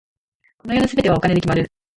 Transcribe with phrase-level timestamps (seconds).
[0.57, 1.71] この世の全てはお金で決まる。